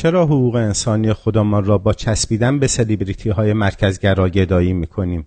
[0.00, 5.26] چرا حقوق انسانی خودمان را با چسبیدن به سلیبریتی های مرکزگرا گدایی می‌کنیم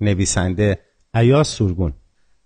[0.00, 0.78] نویسنده
[1.14, 1.92] ایاز سورگون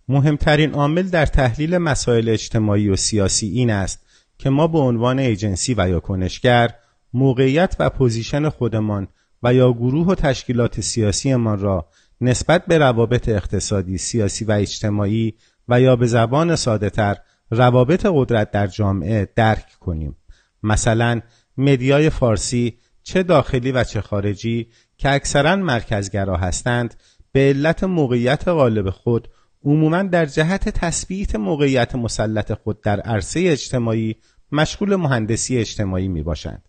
[0.09, 4.07] مهمترین عامل در تحلیل مسائل اجتماعی و سیاسی این است
[4.39, 6.75] که ما به عنوان ایجنسی و یا کنشگر
[7.13, 9.09] موقعیت و position خودمان
[9.43, 11.89] و یا گروه و تشکیلات سیاسیمان را
[12.21, 15.35] نسبت به روابط اقتصادی، سیاسی و اجتماعی
[15.69, 17.17] و یا به زبان ساده تر
[17.51, 20.17] روابط قدرت در جامعه درک کنیم.
[20.63, 21.21] مثلا
[21.59, 26.95] مدیای فارسی چه داخلی و چه خارجی که اکثرا مرکزگرا هستند
[27.33, 29.29] به علت موقعیت غالب خود
[29.65, 34.17] عموما در جهت تثبیت موقعیت مسلط خود در عرصه اجتماعی
[34.53, 36.69] مشغول مهندسی اجتماعی می باشند.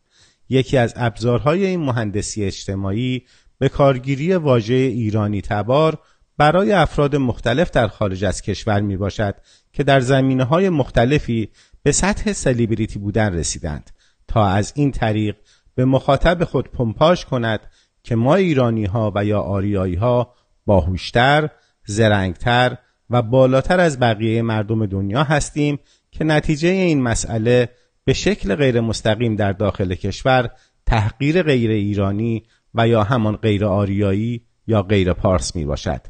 [0.50, 3.22] یکی از ابزارهای این مهندسی اجتماعی
[3.58, 5.98] به کارگیری واژه ایرانی تبار
[6.38, 9.36] برای افراد مختلف در خارج از کشور می باشد
[9.74, 11.50] که در زمینه های مختلفی
[11.84, 13.92] به سطح سلیبریتی بودن رسیدند
[14.30, 15.36] تا از این طریق
[15.76, 17.60] به مخاطب خود پمپاژ کند
[18.04, 20.34] که ما ایرانی ها و یا آریایی ها
[20.66, 21.50] باهوشتر،
[21.86, 22.78] زرنگتر
[23.10, 25.80] و بالاتر از بقیه مردم دنیا هستیم
[26.12, 27.70] که نتیجه این مسئله
[28.06, 30.50] به شکل غیر مستقیم در داخل کشور
[30.86, 36.02] تحقیر غیر ایرانی و یا همان غیر آریایی یا غیر پارس می باشد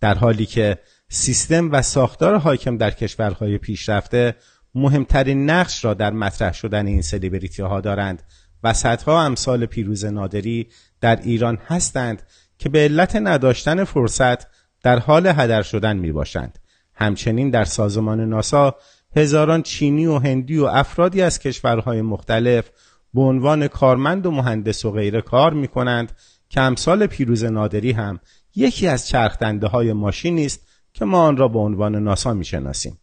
[0.00, 4.34] در حالی که سیستم و ساختار حاکم در کشورهای پیشرفته
[4.74, 8.22] مهمترین نقش را در مطرح شدن این سلیبریتی ها دارند
[8.62, 10.68] و صدها امثال پیروز نادری
[11.00, 12.22] در ایران هستند
[12.58, 14.46] که به علت نداشتن فرصت
[14.82, 16.58] در حال هدر شدن می باشند.
[16.94, 18.74] همچنین در سازمان ناسا
[19.16, 22.70] هزاران چینی و هندی و افرادی از کشورهای مختلف
[23.14, 26.12] به عنوان کارمند و مهندس و غیره کار می کنند
[26.48, 28.20] که امثال پیروز نادری هم
[28.54, 32.98] یکی از چرخدنده های ماشینی است که ما آن را به عنوان ناسا می شناسیم.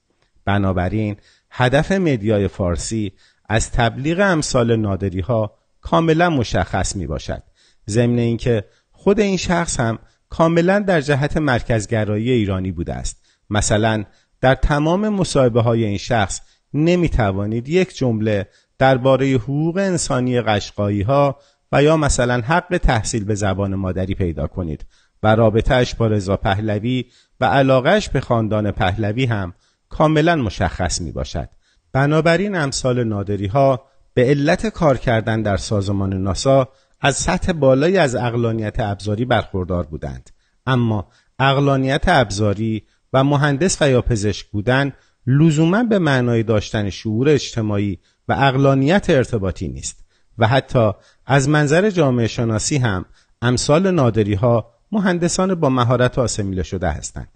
[0.46, 1.16] بنابراین
[1.52, 3.12] هدف مدیای فارسی
[3.50, 7.44] از تبلیغ امثال نادری ها کاملا مشخص می باشد.
[7.90, 10.00] ضمن اینکه خود این شخص هم
[10.30, 13.26] کاملا در جهت مرکزگرایی ایرانی بوده است.
[13.50, 14.04] مثلا
[14.42, 16.42] در تمام مصاحبه های این شخص
[16.74, 18.48] نمی توانید یک جمله
[18.78, 21.40] درباره حقوق انسانی قشقایی ها
[21.72, 24.86] و یا مثلا حق تحصیل به زبان مادری پیدا کنید
[25.24, 27.06] و رابطهش با رضا پهلوی
[27.40, 29.54] و علاقش به خاندان پهلوی هم
[29.92, 31.50] کاملا مشخص می باشد.
[31.94, 36.70] بنابراین امثال نادری ها به علت کار کردن در سازمان ناسا
[37.02, 40.30] از سطح بالایی از اقلانیت ابزاری برخوردار بودند
[40.66, 41.08] اما
[41.40, 44.94] اقلانیت ابزاری و مهندس و یا پزشک بودن
[45.28, 50.06] لزوما به معنای داشتن شعور اجتماعی و اقلانیت ارتباطی نیست
[50.38, 50.92] و حتی
[51.26, 53.06] از منظر جامعه شناسی هم
[53.42, 57.30] امثال نادری ها مهندسان با مهارت آسمیله شده هستند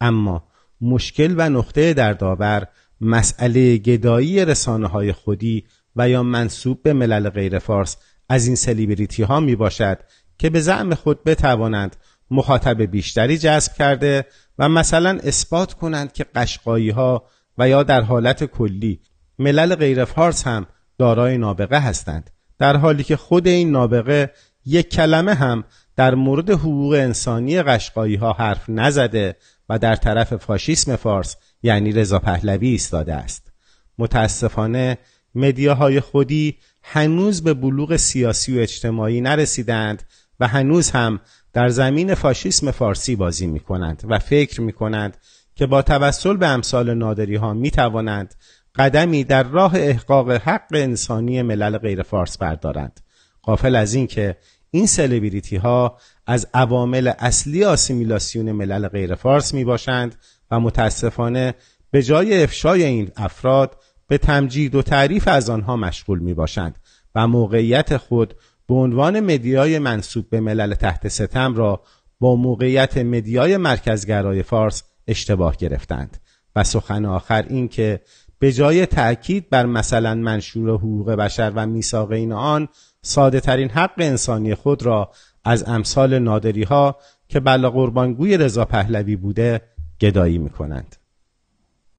[0.00, 0.44] اما
[0.82, 2.66] مشکل و نقطه در داور
[3.00, 5.64] مسئله گدایی رسانه های خودی
[5.96, 7.96] و یا منصوب به ملل غیر فارس
[8.28, 9.98] از این سلیبریتی ها می باشد
[10.38, 11.96] که به زعم خود بتوانند
[12.30, 14.24] مخاطب بیشتری جذب کرده
[14.58, 17.24] و مثلا اثبات کنند که قشقایی ها
[17.58, 19.00] و یا در حالت کلی
[19.38, 20.66] ملل غیر فارس هم
[20.98, 24.30] دارای نابغه هستند در حالی که خود این نابغه
[24.66, 25.64] یک کلمه هم
[25.96, 29.36] در مورد حقوق انسانی قشقایی ها حرف نزده
[29.72, 33.52] و در طرف فاشیسم فارس یعنی رضا پهلوی ایستاده است.
[33.98, 34.98] متاسفانه
[35.34, 40.02] مدیاهای خودی هنوز به بلوغ سیاسی و اجتماعی نرسیدند
[40.40, 41.20] و هنوز هم
[41.52, 45.16] در زمین فاشیسم فارسی بازی می کنند و فکر می کنند
[45.54, 48.34] که با توسل به امثال نادری ها می توانند
[48.74, 53.00] قدمی در راه احقاق حق انسانی ملل غیر فارس بردارند.
[53.42, 54.36] قافل از اینکه
[54.70, 60.14] این سلبریتی ها از عوامل اصلی آسیمیلاسیون ملل غیر فارس می باشند
[60.50, 61.54] و متاسفانه
[61.90, 63.76] به جای افشای این افراد
[64.08, 66.76] به تمجید و تعریف از آنها مشغول می باشند
[67.14, 68.34] و موقعیت خود
[68.68, 71.82] به عنوان مدیای منصوب به ملل تحت ستم را
[72.20, 76.18] با موقعیت مدیای مرکزگرای فارس اشتباه گرفتند.
[76.56, 78.00] و سخن آخر این که
[78.42, 82.68] به جای تأکید بر مثلا منشور حقوق بشر و میثاق این آن
[83.02, 85.10] ساده ترین حق انسانی خود را
[85.44, 86.96] از امثال نادری ها
[87.28, 89.60] که بلا قربانگوی رضا پهلوی بوده
[90.00, 90.96] گدایی می کنند.